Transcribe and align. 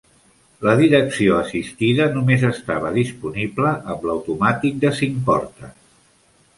La 0.67 0.71
direcció 0.79 1.35
assistida 1.41 2.09
només 2.17 2.47
estava 2.49 2.91
disponible 2.97 3.77
amb 3.95 4.11
l'automàtic 4.11 4.85
de 4.87 4.97
cinc 5.03 5.25
portes. 5.33 5.81